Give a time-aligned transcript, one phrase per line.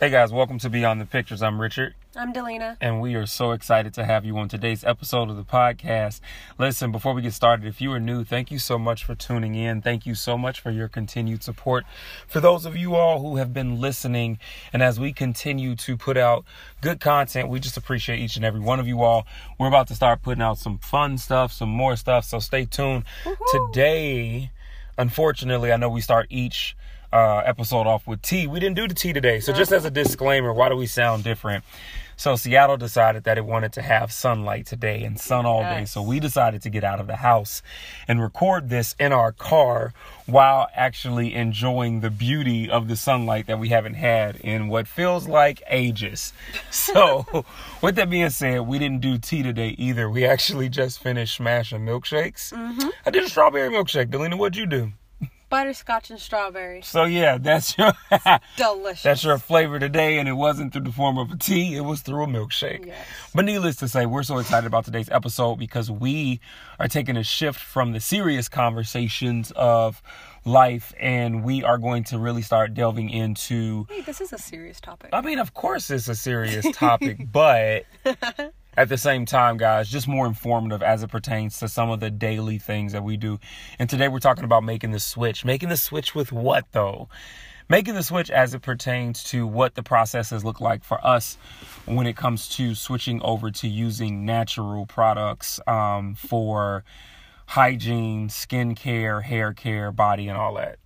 [0.00, 1.42] Hey guys, welcome to Beyond the Pictures.
[1.42, 1.94] I'm Richard.
[2.16, 2.78] I'm Delina.
[2.80, 6.20] And we are so excited to have you on today's episode of the podcast.
[6.56, 9.54] Listen, before we get started, if you are new, thank you so much for tuning
[9.54, 9.82] in.
[9.82, 11.84] Thank you so much for your continued support.
[12.26, 14.38] For those of you all who have been listening,
[14.72, 16.46] and as we continue to put out
[16.80, 19.26] good content, we just appreciate each and every one of you all.
[19.58, 23.04] We're about to start putting out some fun stuff, some more stuff, so stay tuned.
[23.26, 23.68] Woo-hoo.
[23.68, 24.50] Today,
[24.96, 26.74] unfortunately, I know we start each
[27.12, 28.46] uh, episode off with tea.
[28.46, 29.40] We didn't do the tea today.
[29.40, 31.64] So, just as a disclaimer, why do we sound different?
[32.16, 35.86] So, Seattle decided that it wanted to have sunlight today and sun all day.
[35.86, 37.62] So, we decided to get out of the house
[38.06, 39.94] and record this in our car
[40.26, 45.26] while actually enjoying the beauty of the sunlight that we haven't had in what feels
[45.26, 46.32] like ages.
[46.70, 47.44] So,
[47.82, 50.08] with that being said, we didn't do tea today either.
[50.08, 52.52] We actually just finished smashing milkshakes.
[52.52, 52.88] Mm-hmm.
[53.06, 54.06] I did a strawberry milkshake.
[54.06, 54.92] Delina, what'd you do?
[55.50, 56.80] Butterscotch and strawberry.
[56.82, 57.92] So yeah, that's your
[58.56, 59.02] delicious.
[59.02, 62.00] That's your flavor today, and it wasn't through the form of a tea; it was
[62.00, 62.86] through a milkshake.
[62.86, 63.06] Yes.
[63.34, 66.40] But needless to say, we're so excited about today's episode because we
[66.78, 70.02] are taking a shift from the serious conversations of
[70.44, 74.80] life and we are going to really start delving into Hey, this is a serious
[74.80, 75.10] topic.
[75.12, 77.84] I mean, of course it's a serious topic, but
[78.76, 82.10] at the same time, guys, just more informative as it pertains to some of the
[82.10, 83.38] daily things that we do.
[83.78, 85.44] And today we're talking about making the switch.
[85.44, 87.08] Making the switch with what, though?
[87.68, 91.38] Making the switch as it pertains to what the processes look like for us
[91.86, 96.84] when it comes to switching over to using natural products um, for
[97.46, 100.78] hygiene, skin care, hair care, body, and all that.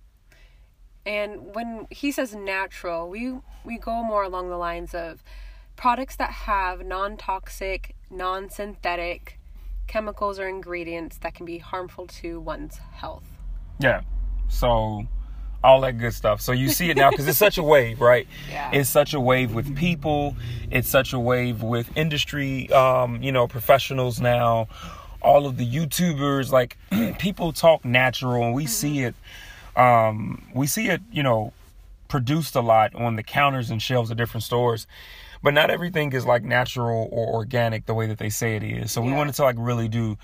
[1.05, 5.23] And when he says natural, we we go more along the lines of
[5.75, 9.39] products that have non toxic, non synthetic
[9.87, 13.25] chemicals or ingredients that can be harmful to one's health.
[13.79, 14.01] Yeah.
[14.47, 15.05] So,
[15.63, 16.41] all that good stuff.
[16.41, 18.27] So, you see it now because it's such a wave, right?
[18.49, 18.71] Yeah.
[18.73, 20.35] It's such a wave with people,
[20.71, 24.67] it's such a wave with industry, um, you know, professionals now.
[25.21, 26.77] All of the YouTubers, like
[27.19, 28.69] people talk natural, and we mm-hmm.
[28.69, 29.15] see it.
[29.75, 31.51] Um, we see it, you know,
[32.07, 34.87] produced a lot on the counters and shelves of different stores
[35.41, 38.91] but not everything is like natural or organic the way that they say it is.
[38.91, 39.07] So yeah.
[39.07, 40.17] we wanted to like really do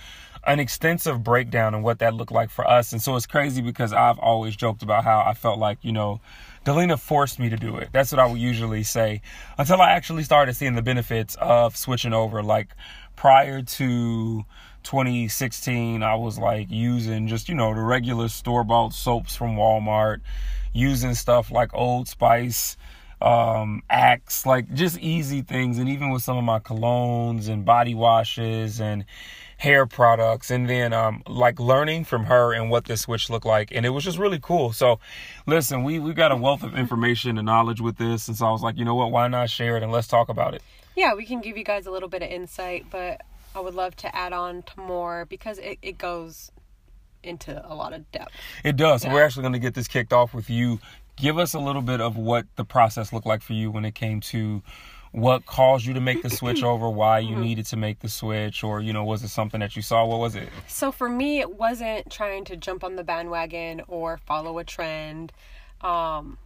[0.46, 2.94] an extensive breakdown of what that looked like for us.
[2.94, 6.20] And so it's crazy because I've always joked about how I felt like, you know,
[6.66, 7.90] Delina forced me to do it.
[7.92, 9.22] That's what I would usually say
[9.58, 12.42] until I actually started seeing the benefits of switching over.
[12.42, 12.76] Like
[13.16, 14.46] prior to
[14.84, 20.22] 2016, I was like using just, you know, the regular store bought soaps from Walmart,
[20.74, 22.78] using stuff like Old Spice
[23.22, 25.78] um, Axe, like just easy things.
[25.78, 29.06] And even with some of my colognes and body washes and
[29.58, 33.72] hair products and then um like learning from her and what this switch looked like.
[33.72, 34.74] And it was just really cool.
[34.74, 35.00] So
[35.46, 38.28] listen we we got a wealth of information and knowledge with this.
[38.28, 39.12] And so i was like you know what?
[39.12, 40.64] Why not share it and let's talk about it.
[40.96, 43.22] Yeah we can give you guys a little bit of insight but
[43.56, 46.52] i would love to add on to more because it, it goes
[47.24, 48.32] into a lot of depth.
[48.64, 49.04] It does.
[49.04, 49.10] Yeah.
[49.10, 50.80] so we're actually going to get this kicked off with you
[51.16, 53.96] give us a little bit of what the process looked like for you when it
[53.96, 54.62] came to
[55.12, 57.42] what caused you to make the switch over why you mm-hmm.
[57.42, 60.06] needed to make the switch or you know was it something that you saw?
[60.06, 60.50] What was it?
[60.68, 65.32] So for me it wasn't trying to jump on the bandwagon or follow a trend.
[65.82, 66.38] Um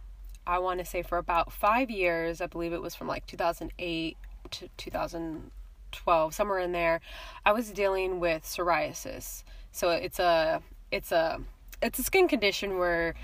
[0.48, 4.16] i want to say for about five years i believe it was from like 2008
[4.52, 7.00] to 2012 somewhere in there
[7.44, 9.42] i was dealing with psoriasis.
[9.72, 11.40] So it's a it's a
[11.82, 13.14] it's a skin condition where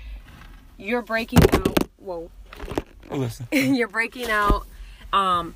[0.77, 1.77] you're breaking out.
[1.97, 2.31] Whoa.
[3.09, 3.47] Listen.
[3.51, 4.65] you're breaking out
[5.11, 5.55] um,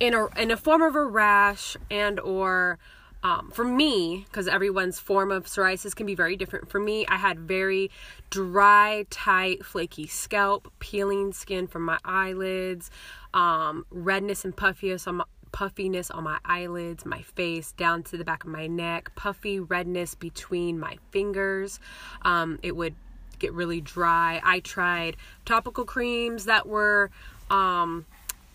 [0.00, 2.78] in a in a form of a rash and or
[3.22, 6.70] um, for me, because everyone's form of psoriasis can be very different.
[6.70, 7.90] For me, I had very
[8.30, 12.90] dry, tight, flaky scalp, peeling skin from my eyelids,
[13.34, 18.24] um, redness and puffiness on my, puffiness on my eyelids, my face, down to the
[18.24, 21.80] back of my neck, puffy redness between my fingers.
[22.22, 22.94] Um, it would
[23.38, 24.40] get really dry.
[24.44, 27.10] I tried topical creams that were
[27.50, 28.06] um,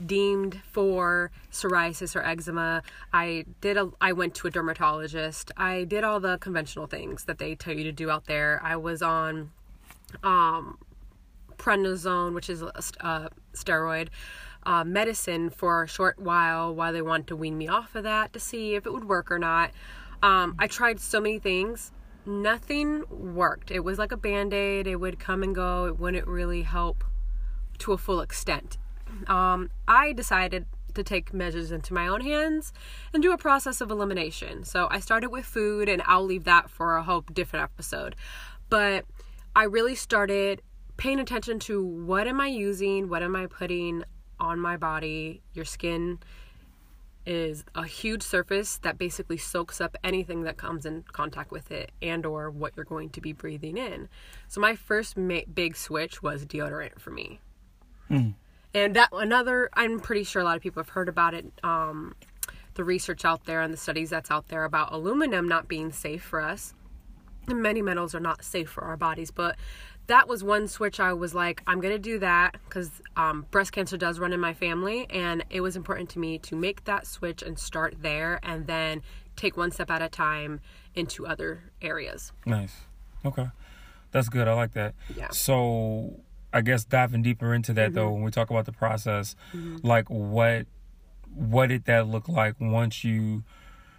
[0.04, 2.84] deemed for psoriasis or eczema.
[3.12, 5.52] I did a I went to a dermatologist.
[5.58, 8.60] I did all the conventional things that they tell you to do out there.
[8.64, 9.52] I was on
[10.24, 10.78] um
[11.58, 12.72] prednisone, which is a,
[13.02, 14.10] a steroid.
[14.66, 18.32] Uh, medicine for a short while while they wanted to wean me off of that
[18.32, 19.72] to see if it would work or not.
[20.22, 21.92] Um, I tried so many things
[22.26, 23.72] nothing worked.
[23.72, 27.04] It was like a band aid, it would come and go, it wouldn't really help
[27.80, 28.78] to a full extent.
[29.28, 32.72] Um, I decided to take measures into my own hands
[33.14, 34.64] and do a process of elimination.
[34.64, 38.16] So I started with food, and I'll leave that for a whole different episode.
[38.70, 39.06] But
[39.56, 40.62] I really started
[40.98, 44.04] paying attention to what am I using, what am I putting
[44.40, 45.42] on my body.
[45.54, 46.20] Your skin
[47.26, 51.92] is a huge surface that basically soaks up anything that comes in contact with it
[52.02, 54.10] and or what you're going to be breathing in.
[54.48, 57.40] So my first ma- big switch was deodorant for me.
[58.10, 58.34] Mm.
[58.74, 62.16] And that another I'm pretty sure a lot of people have heard about it um
[62.74, 66.24] the research out there and the studies that's out there about aluminum not being safe
[66.24, 66.74] for us.
[67.48, 69.58] And many metals are not safe for our bodies, but
[70.08, 73.98] that was one switch I was like, I'm gonna do that because um, breast cancer
[73.98, 77.42] does run in my family, and it was important to me to make that switch
[77.42, 79.02] and start there, and then
[79.36, 80.60] take one step at a time
[80.96, 82.32] into other areas.
[82.46, 82.82] Nice.
[83.26, 83.48] Okay.
[84.12, 84.48] That's good.
[84.48, 84.94] I like that.
[85.16, 85.30] Yeah.
[85.32, 86.20] So
[86.54, 89.36] I guess diving deeper into that though, when we talk about the process,
[89.82, 90.68] like what
[91.34, 93.44] what did that look like once you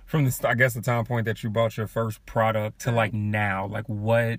[0.07, 3.13] from the I guess the time point that you bought your first product to like
[3.13, 3.67] now?
[3.67, 4.39] Like what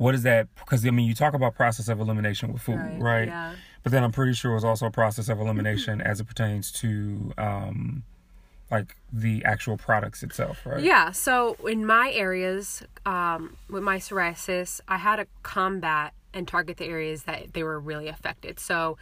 [0.00, 2.98] what is that because I mean you talk about process of elimination with food, Right,
[3.00, 3.28] right?
[3.28, 3.54] yeah.
[3.82, 6.72] But then I'm pretty sure it was also a process of elimination as it pertains
[6.80, 8.02] to um
[8.70, 10.82] like the actual products itself, right?
[10.82, 16.76] Yeah, so in my areas, um, with my psoriasis, I had to combat and target
[16.78, 18.60] the areas that they were really affected.
[18.60, 18.96] So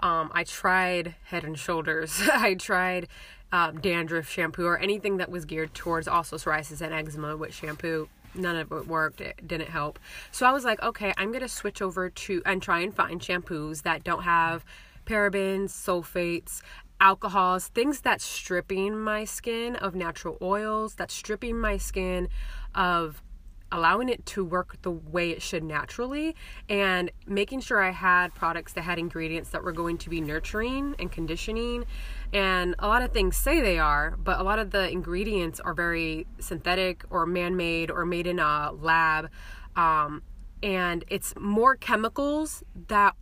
[0.00, 3.08] um, I tried Head and Shoulders, I tried
[3.50, 8.08] um, dandruff shampoo, or anything that was geared towards also psoriasis and eczema with shampoo.
[8.38, 9.20] None of it worked.
[9.20, 9.98] It didn't help.
[10.30, 13.82] So I was like, okay, I'm gonna switch over to and try and find shampoos
[13.82, 14.64] that don't have
[15.04, 16.62] parabens, sulfates,
[17.00, 22.28] alcohols, things that's stripping my skin of natural oils, that's stripping my skin
[22.74, 23.22] of
[23.70, 26.34] allowing it to work the way it should naturally
[26.68, 30.94] and making sure I had products that had ingredients that were going to be nurturing
[30.98, 31.84] and conditioning
[32.32, 35.74] and a lot of things say they are but a lot of the ingredients are
[35.74, 39.28] very synthetic or man-made or made in a lab
[39.76, 40.22] um,
[40.62, 43.14] and it's more chemicals that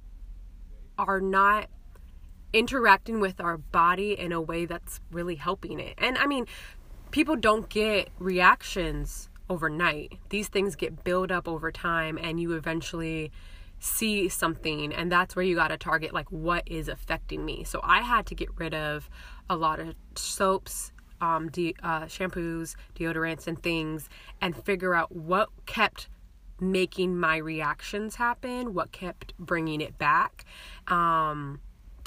[0.98, 1.68] are not
[2.52, 5.94] interacting with our body in a way that's really helping it.
[5.98, 6.46] And I mean,
[7.10, 10.18] people don't get reactions overnight.
[10.30, 13.32] These things get built up over time and you eventually
[13.78, 17.64] see something and that's where you got to target like what is affecting me.
[17.64, 19.10] So I had to get rid of
[19.48, 24.08] a lot of soaps, um, de- uh, shampoos, deodorants and things
[24.40, 26.08] and figure out what kept
[26.58, 30.44] making my reactions happen, what kept bringing it back.
[30.88, 31.60] Um,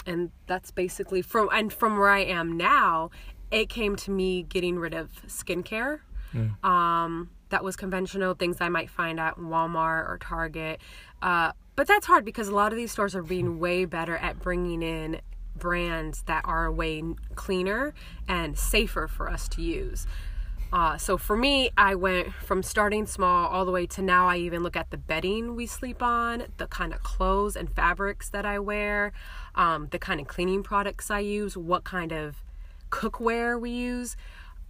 [0.05, 3.11] and that's basically from and from where I am now,
[3.51, 5.99] it came to me getting rid of skincare.
[6.63, 10.79] Um, that was conventional things I might find at Walmart or Target.
[11.21, 14.39] Uh, but that's hard because a lot of these stores are being way better at
[14.39, 15.21] bringing in
[15.55, 17.03] brands that are way
[17.35, 17.93] cleaner
[18.27, 20.05] and safer for us to use.
[20.71, 24.27] Uh, so for me, I went from starting small all the way to now.
[24.27, 28.29] I even look at the bedding we sleep on, the kind of clothes and fabrics
[28.29, 29.11] that I wear,
[29.55, 32.43] um, the kind of cleaning products I use, what kind of
[32.91, 34.15] cookware we use,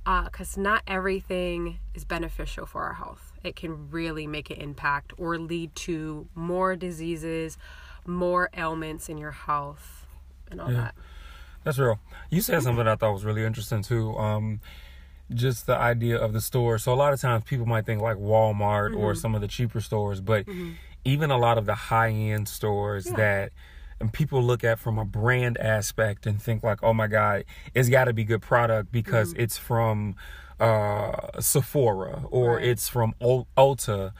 [0.10, 3.32] Uh, because not everything is beneficial for our health.
[3.44, 7.60] It can really make an impact or lead to more diseases,
[8.08, 10.08] more ailments in your health,
[10.50, 10.96] and all that.
[11.64, 12.00] That's real.
[12.32, 14.18] You said something I thought was really interesting too.
[14.18, 14.62] Um,
[15.32, 16.80] just the idea of the store.
[16.80, 19.20] So a lot of times people might think like Walmart or mm-hmm.
[19.20, 20.72] some of the cheaper stores, but mm-hmm.
[21.06, 23.52] even a lot of the high end stores that
[24.00, 27.90] and people look at from a brand aspect and think like, oh my God, it's
[27.90, 29.42] got to be good product because mm-hmm.
[29.42, 30.16] it's from
[30.60, 32.66] uh, Sephora or Right.
[32.66, 34.12] it's from Ul- Ulta.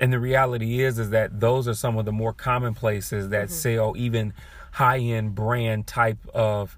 [0.00, 3.46] And the reality is, is that those are some of the more common places that
[3.46, 3.54] mm-hmm.
[3.54, 4.34] sell even
[4.72, 6.76] high end brand type of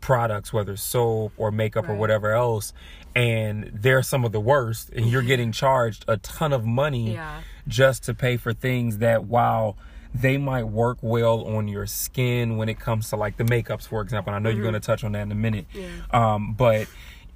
[0.00, 2.72] products, whether soap or makeup or whatever else.
[3.16, 5.28] And they're some of the worst, and you're mm-hmm.
[5.28, 7.40] getting charged a ton of money Yeah.
[7.66, 9.76] just to pay for things that while
[10.14, 14.00] they might work well on your skin when it comes to like the makeups for
[14.00, 14.72] example and i know you're mm-hmm.
[14.72, 15.66] going to touch on that in a minute.
[15.72, 15.88] Yeah.
[16.12, 16.88] um, but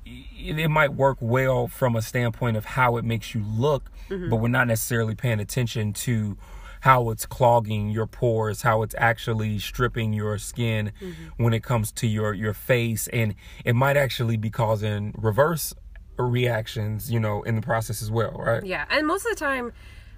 [0.05, 4.31] it, it might work well from a standpoint of how it makes you look mm-hmm.
[4.31, 6.37] but we're not necessarily paying attention to
[6.81, 11.43] how it's clogging your pores how it's actually stripping your skin mm-hmm.
[11.43, 15.75] when it comes to your your face and it might actually be causing reverse
[16.19, 18.65] reactions you know in the process as well right?
[18.65, 19.73] Yeah, and most of the time,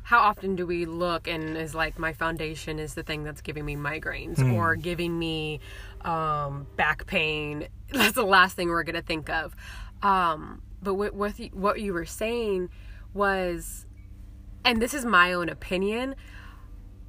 [0.04, 3.64] how often do we look and is like my foundation is the thing that's giving
[3.64, 5.60] me migraines or giving me
[6.02, 7.68] um, back pain?
[7.90, 9.56] That's the last thing we're gonna think of.
[10.02, 12.68] Um, but with, with what you were saying
[13.14, 13.86] was,
[14.62, 16.16] and this is my own opinion.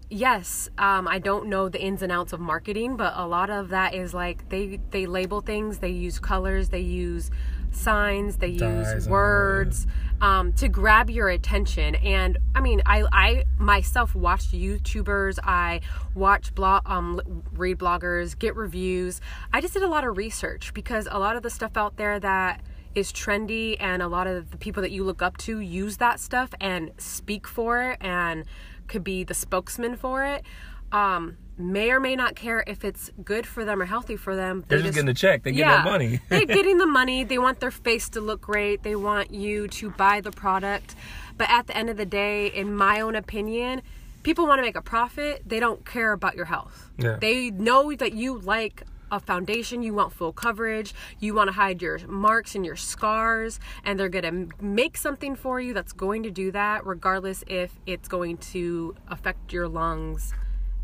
[0.09, 3.69] Yes, um, I don't know the ins and outs of marketing, but a lot of
[3.69, 7.29] that is like they they label things, they use colors, they use
[7.71, 9.09] signs, they Dyes use and all that.
[9.09, 9.87] words,
[10.21, 11.95] um, to grab your attention.
[11.95, 15.81] And I mean, I, I myself watch YouTubers, I
[16.13, 19.21] watch blog, um, read bloggers, get reviews.
[19.53, 22.19] I just did a lot of research because a lot of the stuff out there
[22.19, 22.61] that
[22.95, 26.19] is trendy and a lot of the people that you look up to use that
[26.19, 28.45] stuff and speak for it and
[28.87, 30.43] could be the spokesman for it.
[30.91, 34.63] Um, may or may not care if it's good for them or healthy for them.
[34.67, 35.43] They're just, getting a check.
[35.43, 36.19] They get yeah, that money.
[36.29, 37.23] they're getting the money.
[37.23, 38.83] They want their face to look great.
[38.83, 40.95] They want you to buy the product.
[41.37, 43.81] But at the end of the day, in my own opinion,
[44.23, 45.43] people want to make a profit.
[45.45, 46.89] They don't care about your health.
[46.97, 47.17] Yeah.
[47.19, 51.81] They know that you like a foundation, you want full coverage, you want to hide
[51.81, 56.23] your marks and your scars, and they're going to make something for you that's going
[56.23, 60.33] to do that, regardless if it's going to affect your lungs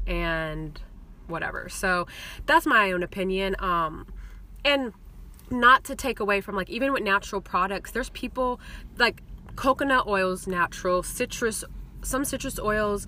[0.07, 0.79] and
[1.27, 1.69] whatever.
[1.69, 2.07] So
[2.45, 3.55] that's my own opinion.
[3.59, 4.07] Um,
[4.63, 4.93] and
[5.49, 8.59] not to take away from like even with natural products, there's people
[8.97, 9.21] like
[9.55, 11.63] coconut oils natural, citrus,
[12.03, 13.07] some citrus oils.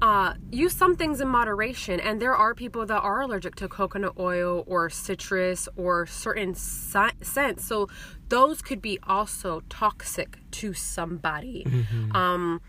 [0.00, 4.12] Uh, use some things in moderation, and there are people that are allergic to coconut
[4.16, 7.64] oil or citrus or certain scents.
[7.66, 7.88] So
[8.28, 11.64] those could be also toxic to somebody.
[11.66, 12.14] Mm-hmm.
[12.14, 12.60] Um,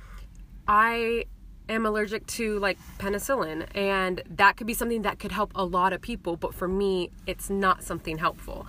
[0.68, 1.26] I
[1.70, 5.94] am allergic to like penicillin and that could be something that could help a lot
[5.94, 8.66] of people but for me it's not something helpful.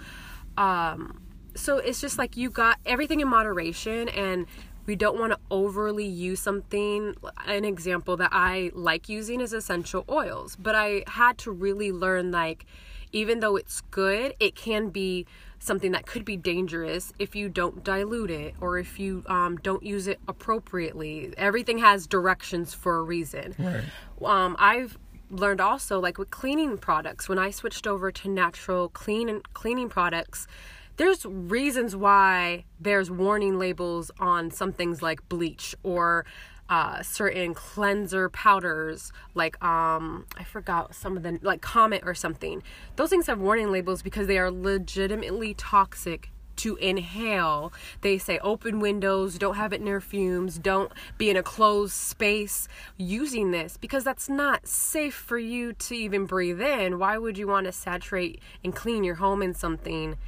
[0.56, 1.22] Um,
[1.54, 4.46] so it's just like you got everything in moderation and
[4.86, 7.14] we don't want to overly use something
[7.46, 12.30] an example that i like using is essential oils but i had to really learn
[12.30, 12.64] like
[13.12, 15.26] even though it's good it can be
[15.60, 19.82] something that could be dangerous if you don't dilute it or if you um, don't
[19.82, 21.32] use it appropriately.
[21.36, 23.54] Everything has directions for a reason.
[23.58, 23.84] Right.
[24.24, 24.98] Um, I've
[25.30, 30.48] learned also like with cleaning products when I switched over to natural clean cleaning products
[30.96, 36.26] there's reasons why there's warning labels on some things like bleach or
[36.70, 42.62] uh, certain cleanser powders like um I forgot some of them like Comet or something.
[42.96, 47.72] Those things have warning labels because they are legitimately toxic to inhale.
[48.02, 52.68] They say open windows, don't have it near fumes, don't be in a closed space
[52.96, 56.98] using this because that's not safe for you to even breathe in.
[56.98, 60.18] Why would you want to saturate and clean your home in something?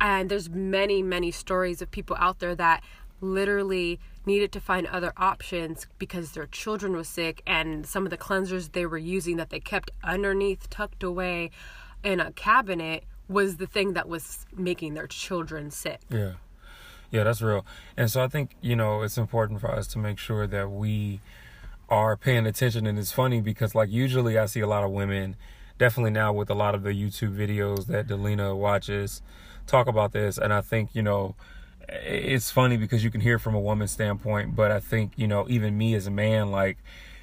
[0.00, 2.82] And there's many, many stories of people out there that
[3.20, 8.18] literally needed to find other options because their children was sick and some of the
[8.18, 11.50] cleansers they were using that they kept underneath tucked away
[12.02, 16.00] in a cabinet was the thing that was making their children sick.
[16.10, 16.32] Yeah.
[17.10, 17.66] Yeah, that's real.
[17.96, 21.20] And so I think, you know, it's important for us to make sure that we
[21.88, 25.34] are paying attention and it's funny because like usually I see a lot of women
[25.76, 29.22] definitely now with a lot of the YouTube videos that Delina watches
[29.66, 31.34] talk about this and I think, you know,
[31.92, 35.46] it's funny because you can hear from a woman's standpoint, but I think, you know,
[35.48, 36.78] even me as a man, like,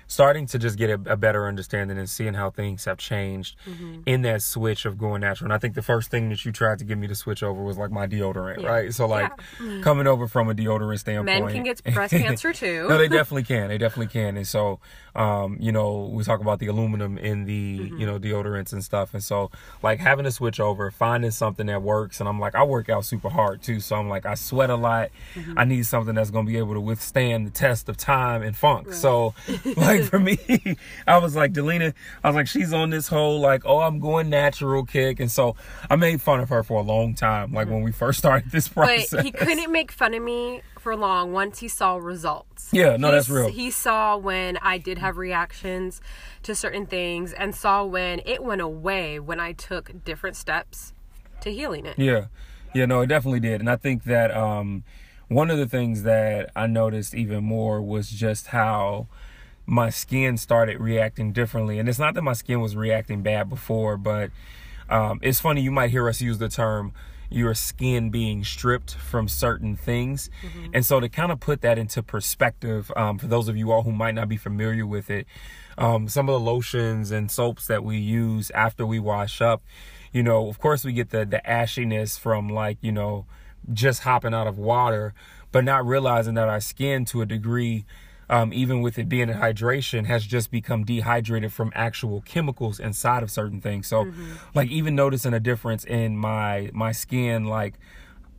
[0.07, 4.01] starting to just get a, a, better understanding and seeing how things have changed mm-hmm.
[4.05, 5.47] in that switch of going natural.
[5.47, 7.61] And I think the first thing that you tried to get me to switch over
[7.61, 8.67] was like my deodorant, yeah.
[8.67, 8.93] right?
[8.93, 9.65] So like yeah.
[9.65, 9.81] Mm-hmm.
[9.81, 12.87] coming over from a deodorant standpoint, men can get breast cancer too.
[12.87, 13.67] no, they definitely can.
[13.67, 14.37] They definitely can.
[14.37, 14.79] And so,
[15.17, 17.97] um, you know, we talk about the aluminum in the mm-hmm.
[17.97, 19.15] you know deodorants and stuff.
[19.15, 19.49] And so
[19.81, 22.19] like having to switch over, finding something that works.
[22.19, 24.75] And I'm like, I work out super hard too, so I'm like, I sweat a
[24.75, 25.09] lot.
[25.33, 25.57] Mm-hmm.
[25.57, 28.87] I need something that's gonna be able to withstand the test of time and funk.
[28.87, 28.95] Right.
[28.95, 29.33] So
[29.75, 30.37] like for me,
[31.07, 34.29] I was like, Delina, I was like, she's on this whole like, oh, I'm going
[34.29, 35.19] natural kick.
[35.19, 35.55] And so
[35.89, 38.67] I made fun of her for a long time, like when we first started this
[38.67, 39.09] process.
[39.09, 42.69] But he couldn't make fun of me for long once he saw results.
[42.71, 43.49] Yeah, no, He's, that's real.
[43.49, 45.99] He saw when I did have reactions
[46.43, 50.93] to certain things and saw when it went away when I took different steps
[51.41, 51.99] to healing it.
[51.99, 52.27] Yeah.
[52.73, 53.59] Yeah, no, it definitely did.
[53.59, 54.85] And I think that um
[55.27, 59.07] one of the things that I noticed even more was just how
[59.65, 61.79] my skin started reacting differently.
[61.79, 64.31] And it's not that my skin was reacting bad before, but
[64.89, 66.93] um, it's funny, you might hear us use the term
[67.29, 70.29] your skin being stripped from certain things.
[70.41, 70.71] Mm-hmm.
[70.73, 73.83] And so to kind of put that into perspective, um, for those of you all
[73.83, 75.27] who might not be familiar with it,
[75.77, 79.61] um, some of the lotions and soaps that we use after we wash up,
[80.11, 83.25] you know, of course we get the the ashiness from like, you know,
[83.73, 85.13] just hopping out of water,
[85.51, 87.85] but not realizing that our skin to a degree
[88.29, 93.23] um, even with it being in hydration, has just become dehydrated from actual chemicals inside
[93.23, 93.87] of certain things.
[93.87, 94.33] So, mm-hmm.
[94.53, 97.75] like even noticing a difference in my my skin, like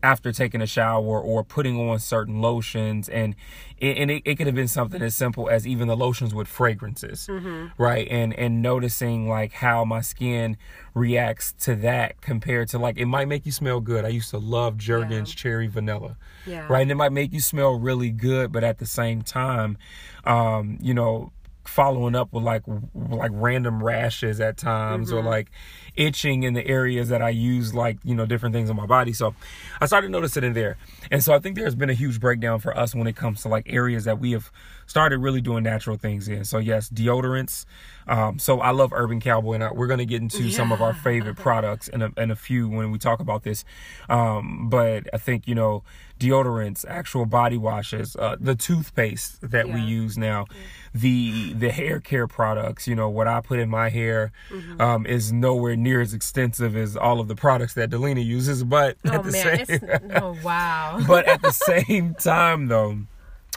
[0.03, 3.35] after taking a shower or putting on certain lotions and
[3.81, 7.27] and it, it could have been something as simple as even the lotions with fragrances
[7.29, 7.67] mm-hmm.
[7.83, 10.57] right and and noticing like how my skin
[10.95, 14.39] reacts to that compared to like it might make you smell good i used to
[14.39, 15.37] love jergens yeah.
[15.37, 16.67] cherry vanilla yeah.
[16.69, 19.77] right and it might make you smell really good but at the same time
[20.25, 21.33] um you know
[21.69, 22.63] following up with like
[22.95, 25.19] like random rashes at times mm-hmm.
[25.19, 25.51] or like
[25.97, 29.13] itching in the areas that I use like you know different things on my body.
[29.13, 29.35] So
[29.81, 30.79] I started noticing it in there.
[31.11, 33.49] And so I think there's been a huge breakdown for us when it comes to
[33.49, 34.51] like areas that we have
[34.87, 36.45] started really doing natural things in.
[36.45, 37.67] So yes deodorants.
[38.07, 40.57] Um, so I love Urban Cowboy and I, we're going to get into yeah.
[40.57, 43.65] some of our favorite products and a, in a few when we talk about this.
[44.09, 45.85] Um, but I think you know
[46.19, 49.75] deodorants, actual body washes, uh, the toothpaste that yeah.
[49.75, 50.57] we use now, yeah.
[50.95, 52.87] the the hair care products.
[52.87, 54.81] You know what I put in my hair mm-hmm.
[54.81, 58.65] um, is nowhere near as extensive as all of the products that Delina uses.
[58.65, 61.01] But oh, at the man, same, oh wow!
[61.07, 62.99] but at the same time, though,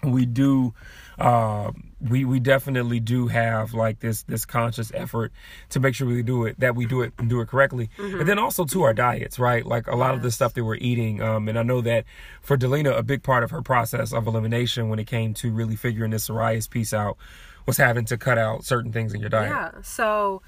[0.04, 0.74] we do.
[1.20, 1.72] Uh,
[2.10, 5.32] we we definitely do have like this this conscious effort
[5.70, 7.90] to make sure we do it that we do it and do it correctly.
[7.98, 8.22] Mm-hmm.
[8.22, 9.66] and then also to our diets right?
[9.66, 10.18] Like a lot yes.
[10.18, 12.06] of the stuff that we're eating um and i know that
[12.42, 15.76] for delina a big part of her process of elimination when it came to really
[15.76, 17.18] figuring this psoriasis piece out
[17.66, 19.50] was having to cut out certain things in your diet.
[19.50, 20.42] Yeah so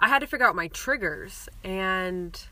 [0.00, 2.46] i had to figure out my triggers and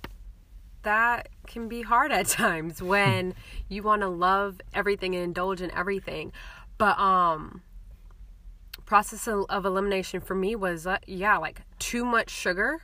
[0.85, 3.35] that can be hard at times when
[3.69, 6.33] you want to love everything and indulge in everything.
[6.79, 7.63] But um
[8.85, 12.83] process of elimination for me was uh, yeah like too much sugar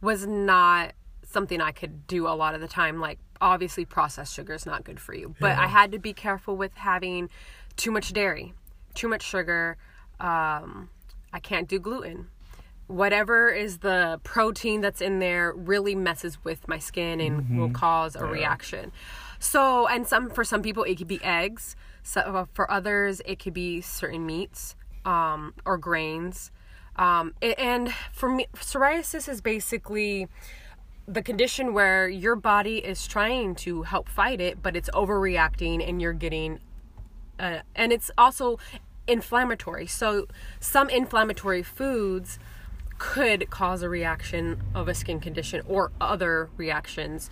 [0.00, 0.92] was not
[1.24, 4.84] something i could do a lot of the time like obviously processed sugar is not
[4.84, 5.62] good for you but yeah.
[5.62, 7.28] i had to be careful with having
[7.76, 8.52] too much dairy
[8.94, 9.76] too much sugar
[10.20, 10.90] um,
[11.32, 12.28] i can't do gluten
[12.86, 17.58] whatever is the protein that's in there really messes with my skin and mm-hmm.
[17.58, 18.30] will cause a yeah.
[18.30, 18.92] reaction
[19.38, 23.54] so and some for some people it could be eggs so for others it could
[23.54, 26.50] be certain meats um, or grains.
[26.96, 30.28] Um, and for me, psoriasis is basically
[31.06, 36.00] the condition where your body is trying to help fight it, but it's overreacting and
[36.00, 36.60] you're getting,
[37.38, 38.58] uh, and it's also
[39.06, 39.86] inflammatory.
[39.86, 40.26] So
[40.60, 42.38] some inflammatory foods
[42.98, 47.30] could cause a reaction of a skin condition or other reactions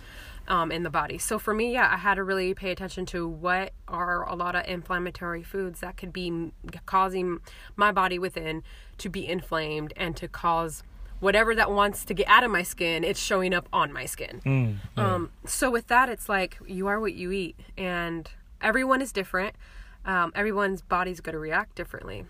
[0.51, 1.17] um, in the body.
[1.17, 4.53] So for me, yeah, I had to really pay attention to what are a lot
[4.53, 6.51] of inflammatory foods that could be
[6.85, 7.39] causing
[7.77, 8.61] my body within
[8.97, 10.83] to be inflamed and to cause
[11.21, 14.41] whatever that wants to get out of my skin, it's showing up on my skin.
[14.45, 15.13] Mm, yeah.
[15.13, 18.29] um, so with that, it's like you are what you eat, and
[18.61, 19.55] everyone is different.
[20.03, 22.25] Um, everyone's body's going to react differently.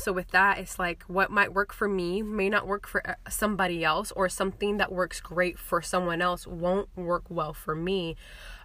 [0.00, 3.14] So with that, it's like what might work for me may not work for uh,
[3.28, 8.16] somebody else, or something that works great for someone else won't work well for me.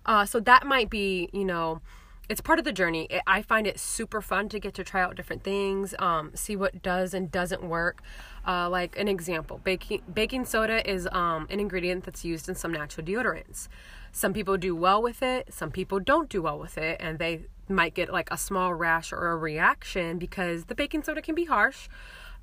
[0.06, 1.82] Uh, so that might be, you know,
[2.28, 3.08] it's part of the journey.
[3.28, 6.82] I find it super fun to get to try out different things, um, see what
[6.82, 8.02] does and doesn't work.
[8.48, 12.72] Uh, like an example, baking baking soda is um, an ingredient that's used in some
[12.72, 13.68] natural deodorants.
[14.12, 17.46] Some people do well with it, some people don't do well with it, and they
[17.68, 21.46] might get like a small rash or a reaction because the baking soda can be
[21.46, 21.88] harsh.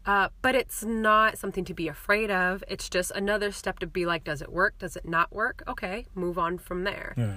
[0.04, 2.64] Uh, but it's not something to be afraid of.
[2.66, 4.78] It's just another step to be like, does it work?
[4.78, 5.62] Does it not work?
[5.68, 7.14] Okay, move on from there.
[7.16, 7.36] Yeah,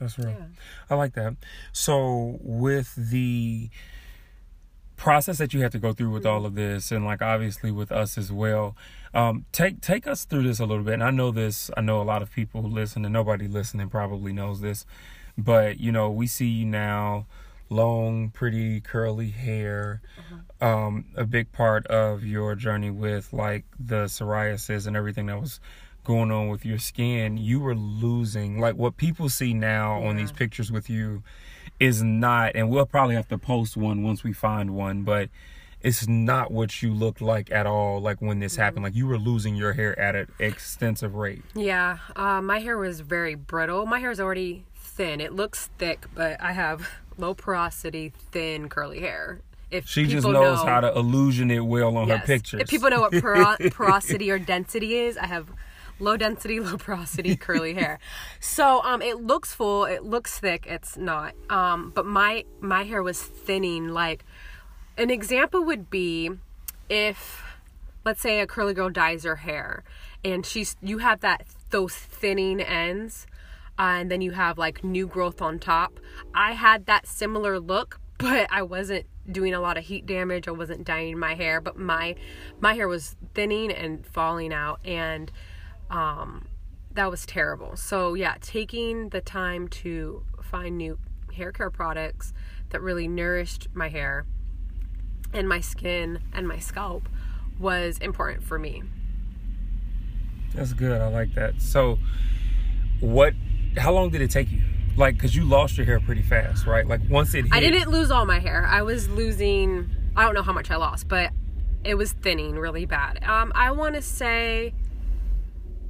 [0.00, 0.34] that's right.
[0.36, 0.46] Yeah.
[0.90, 1.36] I like that.
[1.72, 3.70] So, with the
[4.96, 6.32] process that you have to go through with mm-hmm.
[6.32, 8.74] all of this, and like obviously with us as well,
[9.12, 10.94] um, take take us through this a little bit.
[10.94, 11.70] And I know this.
[11.76, 14.84] I know a lot of people who listen, and nobody listening probably knows this.
[15.36, 17.26] But you know, we see you now,
[17.68, 20.00] long, pretty, curly hair.
[20.18, 20.66] Uh-huh.
[20.66, 25.60] Um, a big part of your journey with like the psoriasis and everything that was
[26.04, 30.08] going on with your skin, you were losing like what people see now yeah.
[30.08, 31.22] on these pictures with you
[31.80, 35.28] is not and we'll probably have to post one once we find one, but
[35.84, 38.84] it's not what you looked like at all like when this happened mm-hmm.
[38.84, 43.00] like you were losing your hair at an extensive rate yeah uh, my hair was
[43.00, 45.20] very brittle my hair is already thin.
[45.20, 49.40] It looks thick, but I have low porosity, thin, curly hair.
[49.70, 52.60] If she just knows know, how to illusion it well on yes, her pictures.
[52.60, 55.48] If people know what poro- porosity or density is, I have
[55.98, 57.98] low density, low porosity, curly hair.
[58.38, 60.66] So um, it looks full, it looks thick.
[60.68, 61.34] It's not.
[61.50, 63.88] Um, but my my hair was thinning.
[63.88, 64.24] Like
[64.96, 66.30] an example would be
[66.88, 67.42] if,
[68.04, 69.82] let's say, a curly girl dyes her hair,
[70.24, 73.26] and she's you have that those thinning ends
[73.78, 75.98] uh, and then you have like new growth on top.
[76.34, 80.48] I had that similar look, but I wasn't doing a lot of heat damage.
[80.48, 82.14] I wasn't dyeing my hair, but my
[82.60, 85.32] my hair was thinning and falling out and
[85.90, 86.46] um
[86.92, 87.76] that was terrible.
[87.76, 90.98] So yeah, taking the time to find new
[91.34, 92.32] hair care products
[92.70, 94.26] that really nourished my hair
[95.32, 97.08] and my skin and my scalp
[97.58, 98.82] was important for me.
[100.54, 101.00] That's good.
[101.00, 101.60] I like that.
[101.60, 101.98] So,
[103.00, 103.34] what?
[103.76, 104.62] How long did it take you?
[104.96, 106.86] Like, cause you lost your hair pretty fast, right?
[106.86, 107.44] Like once it.
[107.44, 108.64] Hit, I didn't lose all my hair.
[108.66, 109.90] I was losing.
[110.14, 111.30] I don't know how much I lost, but
[111.82, 113.22] it was thinning really bad.
[113.24, 114.74] Um, I want to say.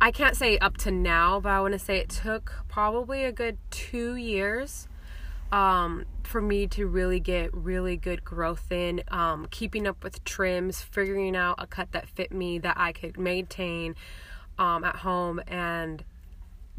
[0.00, 3.32] I can't say up to now, but I want to say it took probably a
[3.32, 4.88] good two years
[5.54, 10.82] um, for me to really get really good growth in, um, keeping up with trims,
[10.82, 13.94] figuring out a cut that fit me that I could maintain
[14.58, 16.02] um, at home, and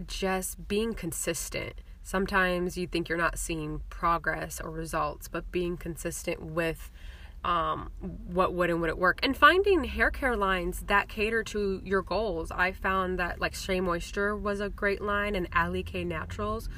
[0.07, 1.73] just being consistent.
[2.03, 6.91] Sometimes you think you're not seeing progress or results, but being consistent with
[7.43, 7.91] um,
[8.27, 12.51] what would and wouldn't work, and finding hair care lines that cater to your goals.
[12.51, 16.69] I found that like Shea Moisture was a great line, and Alikay Naturals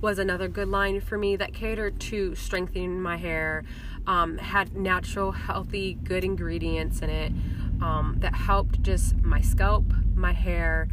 [0.00, 3.64] was another good line for me that catered to strengthening my hair,
[4.06, 7.32] um, had natural, healthy, good ingredients in it
[7.82, 10.88] um, that helped just my scalp, my hair,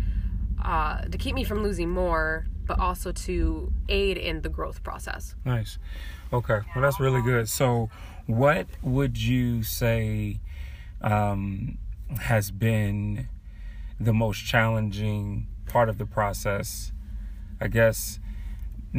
[0.68, 5.34] uh, to keep me from losing more, but also to aid in the growth process.
[5.46, 5.80] Nice.
[6.34, 6.60] Okay.
[6.76, 7.48] Well, that's really good.
[7.48, 7.90] So,
[8.26, 10.42] what would you say
[11.02, 11.78] um,
[12.20, 13.30] has been
[13.98, 16.92] the most challenging part of the process?
[17.62, 18.20] I guess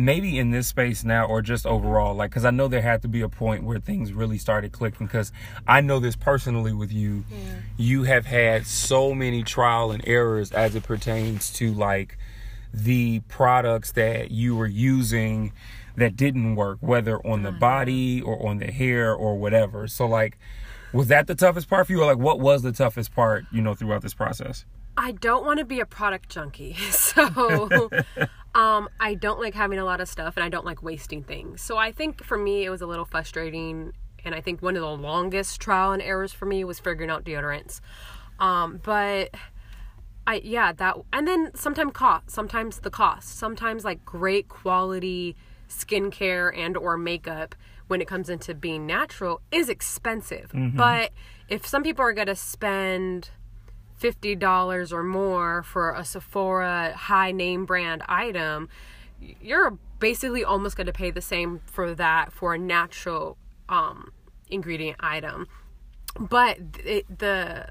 [0.04, 3.08] maybe in this space now or just overall like because i know there had to
[3.08, 5.32] be a point where things really started clicking because
[5.66, 7.24] i know this personally with you.
[7.30, 7.38] Yeah.
[7.76, 12.18] you have had so many trial and errors as it pertains to like
[12.72, 15.52] the products that you were using
[15.96, 17.58] that didn't work whether on the mm-hmm.
[17.58, 19.88] body or on the hair or whatever.
[19.88, 20.38] So like
[20.92, 22.02] was that the toughest part for you?
[22.02, 24.64] Or like what was the toughest part you know throughout this process
[24.98, 26.76] I don't want to be a product junkie.
[26.90, 27.90] So
[28.54, 31.62] um, I don't like having a lot of stuff and I don't like wasting things.
[31.62, 33.92] So I think for me, it was a little frustrating.
[34.24, 37.24] And I think one of the longest trial and errors for me was figuring out
[37.24, 37.80] deodorants.
[38.40, 39.34] Um, but
[40.26, 45.36] I, yeah, that, and then sometimes cost, sometimes the cost, sometimes like great quality
[45.68, 47.54] skincare and or makeup
[47.86, 50.50] when it comes into being natural is expensive.
[50.52, 50.76] Mm-hmm.
[50.76, 51.12] But
[51.48, 53.30] if some people are going to spend
[54.00, 58.68] $50 or more for a Sephora high name brand item,
[59.20, 63.36] you're basically almost going to pay the same for that for a natural
[63.68, 64.12] um,
[64.48, 65.46] ingredient item.
[66.18, 67.70] But it, the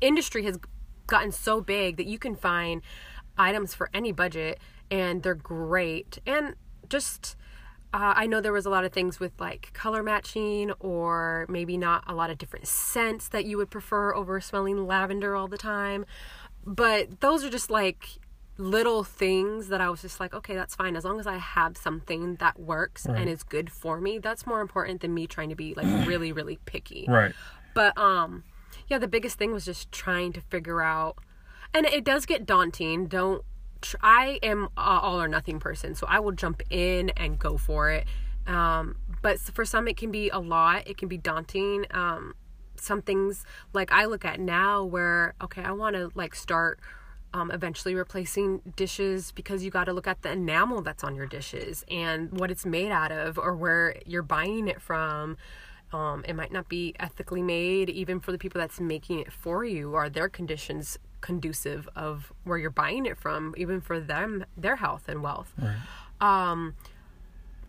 [0.00, 0.58] industry has
[1.06, 2.82] gotten so big that you can find
[3.38, 4.58] items for any budget
[4.90, 6.18] and they're great.
[6.26, 6.54] And
[6.88, 7.36] just
[7.92, 11.76] uh, I know there was a lot of things with like color matching or maybe
[11.76, 15.58] not a lot of different scents that you would prefer over smelling lavender all the
[15.58, 16.04] time.
[16.64, 18.18] But those are just like
[18.58, 20.96] little things that I was just like, okay, that's fine.
[20.96, 23.20] As long as I have something that works right.
[23.20, 26.32] and is good for me, that's more important than me trying to be like really,
[26.32, 27.06] really picky.
[27.08, 27.32] Right.
[27.74, 28.44] But um
[28.88, 31.18] yeah, the biggest thing was just trying to figure out
[31.72, 33.06] and it does get daunting.
[33.06, 33.44] Don't
[34.02, 38.06] I am all or nothing person, so I will jump in and go for it.
[38.46, 40.88] Um, but for some, it can be a lot.
[40.88, 41.86] It can be daunting.
[41.90, 42.34] Um,
[42.76, 46.78] some things like I look at now, where okay, I want to like start
[47.34, 51.26] um, eventually replacing dishes because you got to look at the enamel that's on your
[51.26, 55.36] dishes and what it's made out of or where you're buying it from.
[55.92, 59.64] Um, it might not be ethically made, even for the people that's making it for
[59.64, 59.94] you.
[59.94, 65.08] Are their conditions conducive of where you're buying it from, even for them, their health
[65.08, 65.52] and wealth.
[65.58, 65.76] Right.
[66.20, 66.74] Um,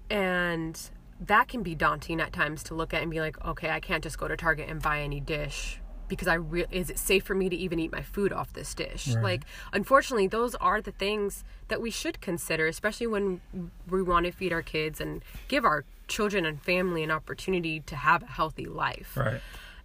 [0.09, 0.79] and
[1.19, 4.03] that can be daunting at times to look at and be like, okay, I can't
[4.03, 7.35] just go to Target and buy any dish because I re- is it safe for
[7.35, 9.09] me to even eat my food off this dish?
[9.09, 9.23] Right.
[9.23, 9.41] Like,
[9.73, 13.41] unfortunately, those are the things that we should consider, especially when
[13.89, 17.95] we want to feed our kids and give our children and family an opportunity to
[17.95, 19.17] have a healthy life.
[19.17, 19.41] Right.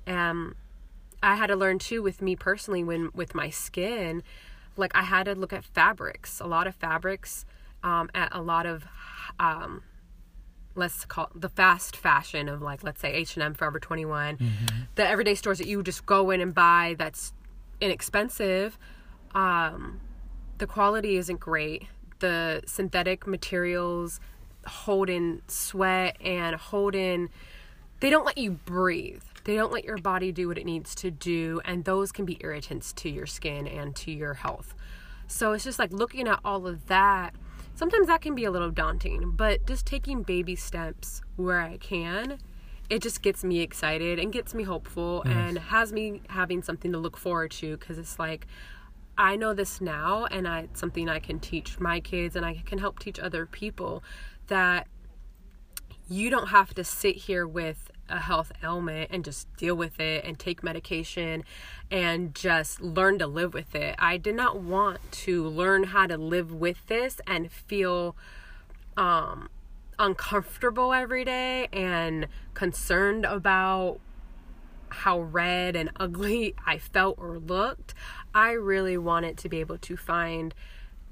[0.06, 0.54] Um,
[1.22, 4.22] I had to learn too with me personally when with my skin,
[4.76, 7.44] like I had to look at fabrics, a lot of fabrics,
[7.82, 8.84] um, at a lot of,
[9.38, 9.82] um,
[10.74, 14.04] let's call it the fast fashion of like let's say H and M, Forever Twenty
[14.04, 14.80] One, mm-hmm.
[14.94, 17.32] the everyday stores that you just go in and buy that's
[17.80, 18.78] inexpensive.
[19.34, 20.00] Um,
[20.58, 21.84] the quality isn't great.
[22.20, 24.20] The synthetic materials
[24.66, 27.30] hold in sweat and hold in.
[28.00, 31.10] They don't let you breathe they don't let your body do what it needs to
[31.10, 34.74] do, and those can be irritants to your skin and to your health.
[35.26, 37.34] So it's just like looking at all of that.
[37.74, 42.38] Sometimes that can be a little daunting, but just taking baby steps where I can,
[42.90, 46.98] it just gets me excited and gets me hopeful and has me having something to
[46.98, 48.46] look forward to because it's like
[49.16, 52.62] I know this now, and I it's something I can teach my kids, and I
[52.64, 54.02] can help teach other people
[54.46, 54.88] that
[56.08, 60.24] you don't have to sit here with a health ailment and just deal with it
[60.24, 61.42] and take medication
[61.90, 63.96] and just learn to live with it.
[63.98, 68.14] I did not want to learn how to live with this and feel
[68.96, 69.48] um,
[69.98, 73.98] uncomfortable every day and concerned about
[74.90, 77.94] how red and ugly I felt or looked.
[78.34, 80.54] I really wanted to be able to find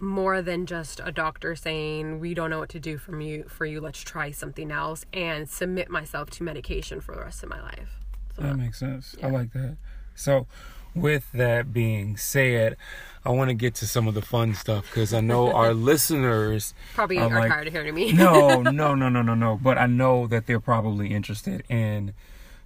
[0.01, 3.67] more than just a doctor saying we don't know what to do from you for
[3.67, 3.81] you.
[3.81, 7.99] Let's try something else and submit myself to medication for the rest of my life.
[8.37, 9.15] So, that makes sense.
[9.19, 9.27] Yeah.
[9.27, 9.77] i like that.
[10.15, 10.47] So
[10.93, 12.77] with that being said
[13.25, 16.75] i want to get to some of the fun stuff because i know our listeners
[16.95, 18.13] probably are, are like, tired of hearing me.
[18.13, 19.61] No no no no no no.
[19.63, 22.15] But i know that they're probably interested in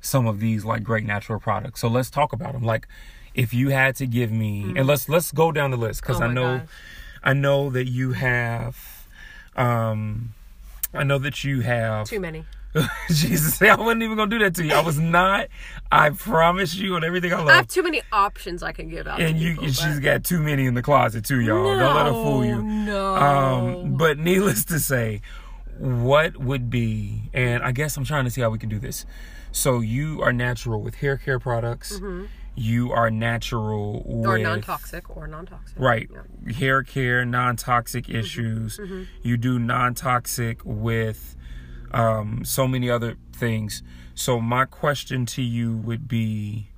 [0.01, 1.81] some of these like great natural products.
[1.81, 2.89] So let's talk about them like
[3.35, 4.77] if you had to give me mm-hmm.
[4.77, 6.69] and let's let's go down the list because oh i know gosh
[7.25, 9.07] I know that you have,
[9.57, 10.35] um,
[10.93, 12.45] I know that you have too many.
[13.09, 14.75] Jesus, I wasn't even gonna do that to you.
[14.75, 15.49] I was not.
[15.91, 17.49] I promise you on everything I love.
[17.49, 19.21] I have too many options I can give out.
[19.21, 21.63] And you, people, she's got too many in the closet too, y'all.
[21.63, 22.63] No, Don't let her fool you.
[22.63, 23.15] No.
[23.15, 25.23] Um, but needless to say,
[25.79, 27.31] what would be?
[27.33, 29.07] And I guess I'm trying to see how we can do this.
[29.51, 31.95] So you are natural with hair care products.
[31.95, 32.27] Mm-hmm
[32.57, 36.53] you are natural with, or non-toxic or non-toxic right yeah.
[36.53, 38.17] hair care non-toxic mm-hmm.
[38.17, 39.03] issues mm-hmm.
[39.23, 41.37] you do non-toxic with
[41.93, 43.83] um, so many other things
[44.15, 46.69] so my question to you would be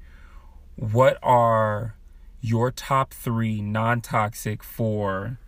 [0.76, 1.94] what are
[2.40, 5.38] your top three non-toxic for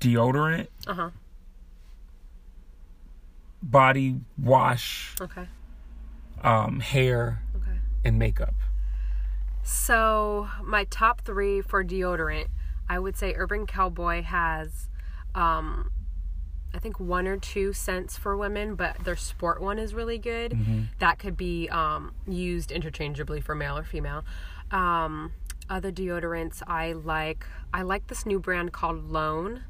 [0.00, 1.10] deodorant uh-huh
[3.62, 5.48] body wash okay
[6.42, 7.78] um, hair okay.
[8.04, 8.54] and makeup
[9.64, 12.48] so, my top three for deodorant,
[12.88, 14.90] I would say Urban Cowboy has,
[15.34, 15.90] um,
[16.74, 20.52] I think one or two scents for women, but their sport one is really good.
[20.52, 20.82] Mm-hmm.
[20.98, 24.24] That could be um, used interchangeably for male or female.
[24.70, 25.32] Um,
[25.70, 29.62] other deodorants I like, I like this new brand called Lone.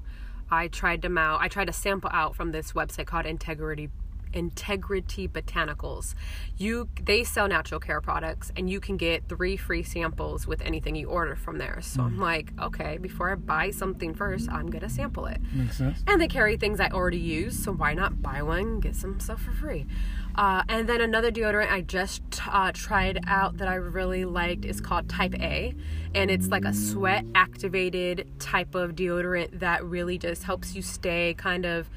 [0.50, 1.40] I tried them out.
[1.40, 3.90] I tried a sample out from this website called Integrity
[4.34, 6.14] Integrity Botanicals.
[6.56, 10.96] You they sell natural care products and you can get three free samples with anything
[10.96, 11.78] you order from there.
[11.80, 12.06] So mm.
[12.06, 15.40] I'm like, okay, before I buy something first, I'm gonna sample it.
[15.52, 16.04] Makes sense.
[16.06, 19.40] And they carry things I already use, so why not buy one, get some stuff
[19.40, 19.86] for free?
[20.34, 24.80] Uh, and then another deodorant I just uh, tried out that I really liked is
[24.80, 25.74] called Type A.
[26.14, 31.34] And it's like a sweat activated type of deodorant that really just helps you stay
[31.38, 31.88] kind of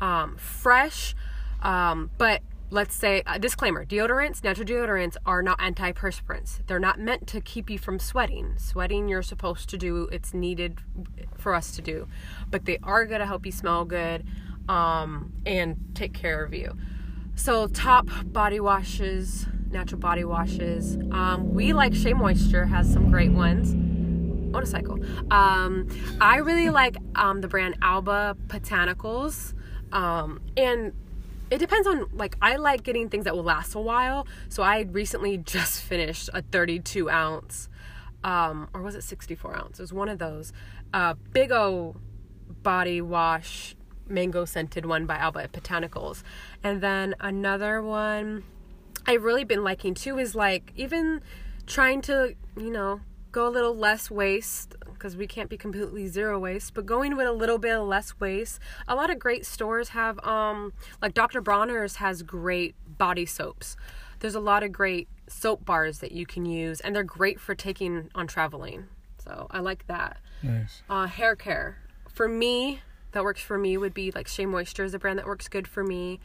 [0.00, 1.14] um, fresh
[1.62, 6.66] um, but let's say a disclaimer deodorants natural deodorants are not antiperspirants.
[6.66, 8.54] They're not meant to keep you from sweating.
[8.56, 10.78] Sweating you're supposed to do it's needed
[11.36, 12.08] for us to do.
[12.50, 14.24] But they are going to help you smell good
[14.68, 16.76] um, and take care of you.
[17.34, 23.32] So top body washes natural body washes um, we like shea moisture has some great
[23.32, 23.74] ones.
[24.52, 24.98] Motorcycle.
[25.30, 25.88] Um,
[26.20, 29.54] i really like um, the brand alba botanicals
[29.92, 30.92] um, and
[31.52, 34.26] it depends on like I like getting things that will last a while.
[34.48, 37.68] So I recently just finished a 32 ounce,
[38.24, 39.78] um, or was it 64 ounce?
[39.78, 40.54] It was one of those.
[40.94, 41.96] Uh, big O
[42.62, 43.76] body wash
[44.08, 46.22] mango scented one by Alba Botanicals,
[46.64, 48.44] and then another one
[49.06, 51.20] I've really been liking too is like even
[51.66, 56.38] trying to you know go a little less waste because we can't be completely zero
[56.38, 58.60] waste, but going with a little bit less waste.
[58.86, 61.42] A lot of great stores have, um, like Dr.
[61.42, 63.76] Bronner's has great body soaps.
[64.20, 67.56] There's a lot of great soap bars that you can use, and they're great for
[67.56, 68.84] taking on traveling.
[69.24, 70.20] So I like that.
[70.40, 70.82] Nice.
[70.88, 71.78] Uh, hair care.
[72.08, 75.26] For me, that works for me would be like Shea Moisture is a brand that
[75.26, 76.20] works good for me.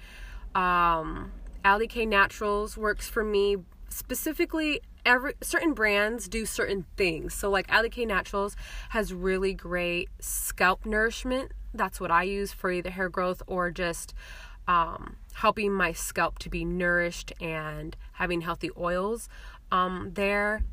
[0.53, 1.31] Um,
[1.65, 3.57] Alikay Naturals works for me
[3.89, 7.33] specifically every certain brands do certain things.
[7.33, 8.55] So like Alikay Naturals
[8.89, 11.53] has really great scalp nourishment.
[11.73, 14.13] That's what I use for either hair growth or just
[14.67, 19.29] um, helping my scalp to be nourished and having healthy oils.
[19.71, 20.63] Um, there,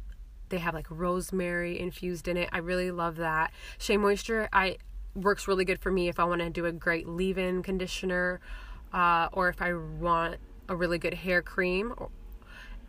[0.48, 2.48] they have like rosemary infused in it.
[2.52, 3.52] I really love that.
[3.78, 4.78] Shea Moisture, I
[5.14, 8.40] works really good for me if I want to do a great leave-in conditioner,
[8.92, 12.08] uh, or if I want a really good hair cream or,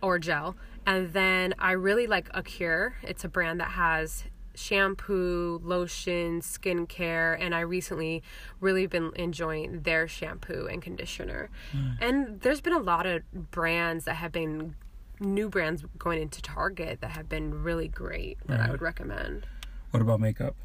[0.01, 0.55] or gel.
[0.85, 2.95] And then I really like Acure.
[3.01, 8.23] It's a brand that has shampoo, lotion, skincare, and I recently
[8.59, 11.49] really been enjoying their shampoo and conditioner.
[11.73, 11.97] Mm.
[11.99, 14.75] And there's been a lot of brands that have been
[15.19, 19.45] new brands going into Target that have been really great that I would recommend.
[19.91, 20.55] What about makeup?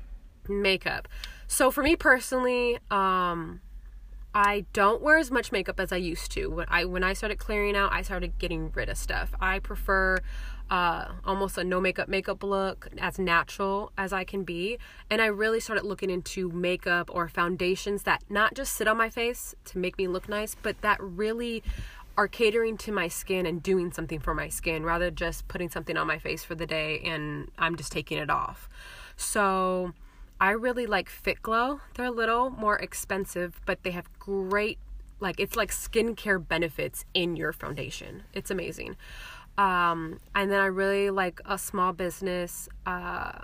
[0.48, 1.08] Makeup.
[1.46, 3.60] So for me personally, um,
[4.34, 6.46] I don't wear as much makeup as I used to.
[6.48, 9.34] When I when I started clearing out, I started getting rid of stuff.
[9.40, 10.18] I prefer
[10.70, 14.78] uh, almost a no makeup makeup look, as natural as I can be.
[15.10, 19.10] And I really started looking into makeup or foundations that not just sit on my
[19.10, 21.64] face to make me look nice, but that really
[22.16, 25.70] are catering to my skin and doing something for my skin rather than just putting
[25.70, 28.68] something on my face for the day and I'm just taking it off.
[29.16, 29.92] So
[30.40, 31.80] I really like Fit Glow.
[31.94, 34.78] They're a little more expensive, but they have great
[35.20, 38.22] like it's like skincare benefits in your foundation.
[38.32, 38.96] It's amazing.
[39.58, 43.40] Um, and then I really like a small business uh,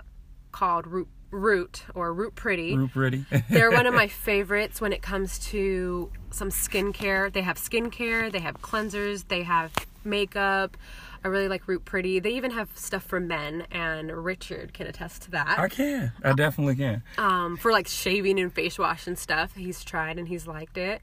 [0.51, 2.75] called Root Root or Root Pretty.
[2.75, 3.25] Root Pretty.
[3.49, 7.31] They're one of my favorites when it comes to some skincare.
[7.31, 9.73] They have skincare, they have cleansers, they have
[10.07, 10.77] makeup.
[11.23, 12.19] I really like Root Pretty.
[12.19, 15.59] They even have stuff for men, and Richard can attest to that.
[15.59, 16.11] I can.
[16.23, 17.03] I definitely can.
[17.17, 19.55] Um, for like shaving and face wash and stuff.
[19.55, 21.01] He's tried and he's liked it.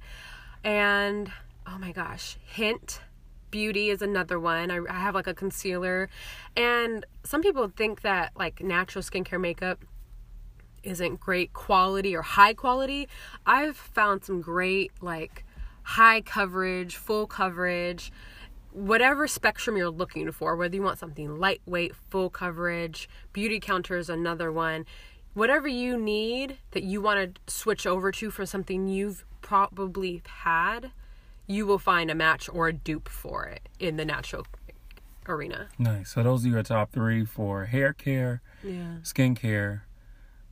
[0.63, 1.31] And
[1.67, 3.01] oh my gosh, Hynt
[3.51, 4.71] Beauty is another one.
[4.71, 6.09] I, I have like a concealer,
[6.57, 9.85] and some people think that like natural skincare makeup
[10.83, 13.09] isn't great quality or high quality.
[13.47, 15.45] I've found some great like
[15.83, 18.13] high coverage, full coverage,
[18.75, 24.51] whatever spectrum you're looking for, whether you want something lightweight, full coverage, Beautycounter is another
[24.51, 24.85] one.
[25.33, 30.91] Whatever you need that you want to switch over to for something you've probably had,
[31.47, 34.45] you will find a match or a dupe for it in the natural
[35.29, 35.69] arena.
[35.79, 36.11] Nice.
[36.11, 38.97] So those are your top three for hair care, Yeah.
[39.03, 39.87] skin care,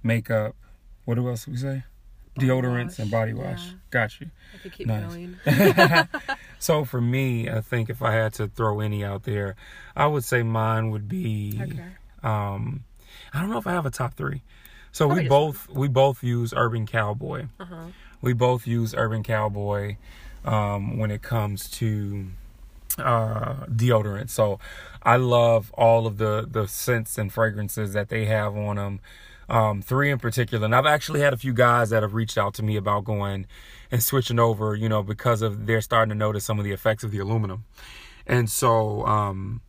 [0.03, 0.55] makeup.
[1.05, 1.85] What else we say?
[2.38, 3.66] Deodorants wash, and body wash.
[3.66, 3.73] yeah.
[3.90, 4.31] Got you.
[4.55, 5.05] I could keep Nice.
[5.11, 5.37] going.
[6.59, 9.57] So for me, I think if I had to throw any out there,
[9.97, 11.87] I would say mine would be Okay.
[12.23, 12.85] um
[13.35, 14.42] I don't know if I have a top 3.
[14.92, 17.47] So Probably we both we both use Urban Cowboy.
[17.59, 17.87] Uh-huh.
[18.21, 19.97] We both use Urban Cowboy
[20.45, 22.27] um when it comes to
[22.99, 24.31] uh deodorant.
[24.31, 24.61] So
[25.03, 29.01] I love all of the the scents and fragrances that they have on them.
[29.53, 32.55] Um, three in particular, and I've actually had a few guys that have reached out
[32.55, 33.47] to me about going
[33.91, 37.05] and switching over, you know, because of they're starting to notice some of the effects
[37.05, 37.65] of the aluminum,
[38.27, 39.61] and so um,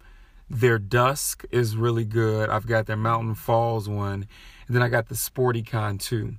[0.49, 2.49] their dusk is really good.
[2.49, 4.25] I've got their Mountain Falls one,
[4.67, 6.35] and then I got the Sporty Con too.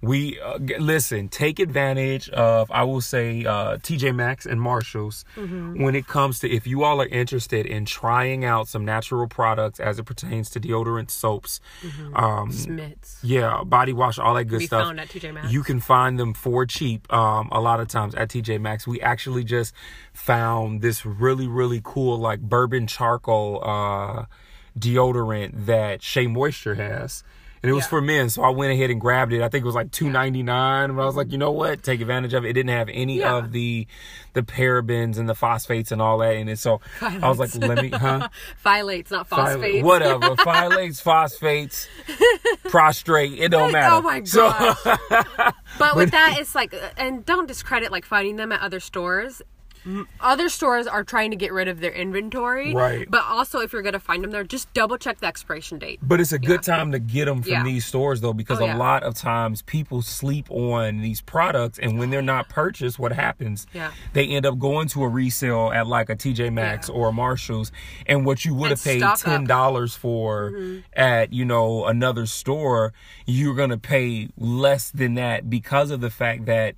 [0.00, 5.24] We uh, g- listen, take advantage of I will say uh, TJ Maxx and Marshalls
[5.34, 9.80] when it comes to if you all are interested in trying out some natural products
[9.80, 11.60] as it pertains to deodorant, soaps,
[12.14, 13.18] um, Schmidt's.
[13.24, 14.84] yeah, body wash, all that good Be stuff.
[14.84, 15.52] found at TJ Maxx.
[15.52, 17.12] You can find them for cheap.
[17.12, 19.74] Um, a lot of times at TJ Maxx, we actually just
[20.12, 24.26] found this really, really cool like bourbon charcoal uh,
[24.78, 27.24] deodorant that Shea Moisture has.
[27.62, 27.88] And it was Yeah.
[27.88, 29.42] for men, so I went ahead and grabbed it.
[29.42, 30.94] I think it was like two ninety nine.
[30.94, 31.82] But I was like, you know what?
[31.82, 32.50] Take advantage of it.
[32.50, 33.36] It didn't have any Yeah.
[33.36, 33.86] of the
[34.34, 36.58] the parabens and the phosphates and all that in it.
[36.60, 38.28] So I was like, let me, huh?
[38.64, 39.84] Phthalates, not phosphates.
[39.84, 40.20] whatever.
[40.36, 41.88] Phthalates, phosphates,
[42.68, 43.38] prostrate.
[43.38, 43.94] It don't oh matter.
[43.96, 44.52] Oh my So-
[45.78, 49.42] but with that, it's like, and don't discredit like finding them at other stores.
[50.20, 52.74] Other stores are trying to get rid of their inventory.
[52.74, 53.10] Right.
[53.10, 55.98] But also, if you're going to find them there, just double check the expiration date.
[56.02, 57.62] But it's a good time to get them from Yeah.
[57.64, 58.76] these stores though, because Oh, a yeah.
[58.76, 63.66] lot of times people sleep on these products, and when they're not purchased, what happens?
[63.72, 63.92] Yeah.
[64.12, 66.94] They end up going to a resale at like a TJ Maxx Yeah.
[66.94, 67.72] or a Marshalls,
[68.06, 69.18] and what you would have paid stock up.
[69.20, 69.30] Mm-hmm.
[69.30, 70.52] ten dollars for
[70.94, 72.92] at you know another store,
[73.26, 76.74] you're gonna pay less than that because of the fact that.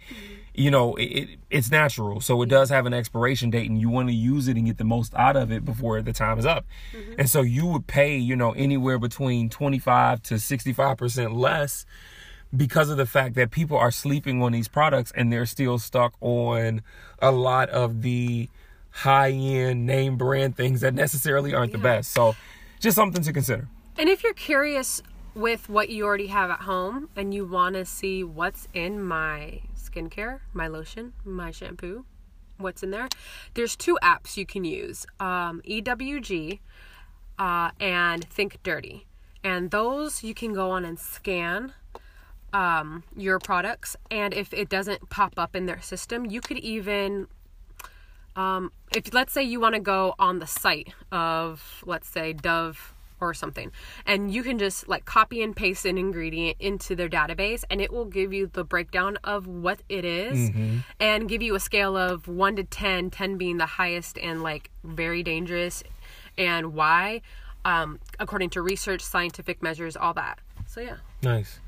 [0.54, 3.88] You know, it, it, it's natural, so it does have an expiration date, and you
[3.88, 6.46] want to use it and get the most out of it before the time is
[6.46, 6.64] up.
[6.92, 7.14] Mm-hmm.
[7.18, 11.86] And so you would pay, you know, anywhere between 25 to 65% less
[12.56, 16.14] because of the fact that people are sleeping on these products and they're still stuck
[16.20, 16.82] on
[17.20, 18.48] a lot of the
[18.90, 22.12] high end name brand things that necessarily aren't the best.
[22.12, 22.34] So
[22.80, 23.68] just something to consider.
[23.96, 25.02] And if you're curious
[25.34, 29.60] with what you already have at home and you want to see what's in my
[29.90, 32.04] skincare, my lotion, my shampoo,
[32.58, 33.08] what's in there,
[33.54, 36.60] there's two apps you can use um, EWG
[37.38, 39.06] uh, and Think Dirty.
[39.42, 41.72] And those you can go on and scan
[42.52, 43.96] um, your products.
[44.10, 47.28] And if it doesn't pop up in their system, you could even
[48.36, 52.94] um, if let's say you want to go on the site of let's say Dove
[53.20, 53.70] or something.
[54.06, 57.92] And you can just like copy and paste an ingredient into their database and it
[57.92, 60.50] will give you the breakdown of what it is
[60.98, 64.70] and give you a scale of 1 to 10, 10 being the highest and like
[64.84, 65.82] very dangerous
[66.36, 67.20] and why
[67.64, 70.38] um, according to research, scientific measures, all that.
[70.66, 70.96] So yeah.
[71.22, 71.59] Nice.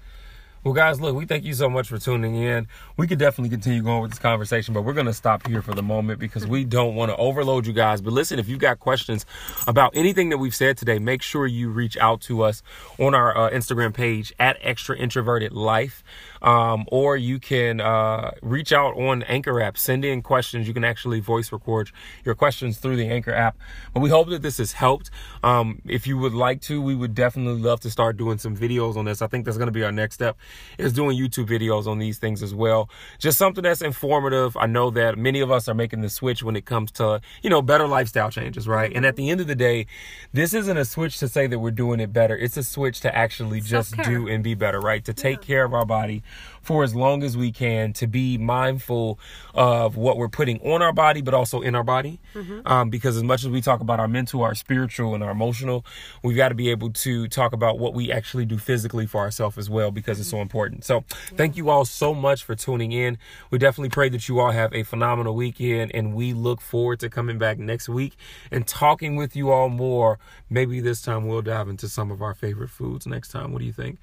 [0.64, 2.68] Well, guys, look, we thank you so much for tuning in.
[2.96, 5.74] We could definitely continue going with this conversation, but we're going to stop here for
[5.74, 8.00] the moment because we don't want to overload you guys.
[8.00, 9.26] But listen, if you've got questions
[9.66, 12.62] about anything that we've said today, make sure you reach out to us
[13.00, 16.04] on our uh, Instagram page at Extra Introverted Life.
[16.42, 20.66] Um, or you can uh, reach out on Anchor app, send in questions.
[20.68, 21.90] You can actually voice record
[22.24, 23.56] your questions through the Anchor app.
[23.94, 25.10] But we hope that this has helped.
[25.42, 28.96] Um, if you would like to, we would definitely love to start doing some videos
[28.96, 29.22] on this.
[29.22, 30.36] I think that's going to be our next step
[30.78, 32.90] is doing YouTube videos on these things as well.
[33.18, 34.56] Just something that's informative.
[34.56, 37.50] I know that many of us are making the switch when it comes to, you
[37.50, 38.92] know, better lifestyle changes, right?
[38.92, 39.86] And at the end of the day,
[40.32, 42.36] this isn't a switch to say that we're doing it better.
[42.36, 44.18] It's a switch to actually just Self-care.
[44.18, 45.04] do and be better, right?
[45.04, 46.22] To take care of our body
[46.62, 49.18] for as long as we can, to be mindful
[49.52, 52.20] of what we're putting on our body, but also in our body.
[52.66, 55.84] Um, because as much as we talk about our mental, our spiritual, and our emotional,
[56.22, 59.58] we've got to be able to talk about what we actually do physically for ourselves
[59.58, 60.84] as well, because it's so important.
[60.84, 61.04] So,
[61.36, 63.18] thank you all so much for tuning in.
[63.50, 67.10] We definitely pray that you all have a phenomenal weekend, and we look forward to
[67.10, 68.16] coming back next week
[68.50, 70.18] and talking with you all more.
[70.48, 73.52] Maybe this time we'll dive into some of our favorite foods next time.
[73.52, 73.98] What do you think?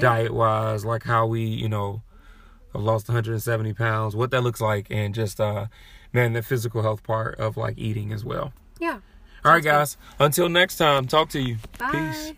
[0.00, 2.02] Diet wise, like how we, you know,
[2.72, 5.66] have lost 170 pounds, what that looks like, and just, uh,
[6.12, 8.52] man, the physical health part of like eating as well.
[8.80, 9.00] Yeah.
[9.44, 9.96] All right, guys.
[10.18, 11.56] Until next time, talk to you.
[11.78, 11.90] Bye.
[11.90, 12.32] Peace.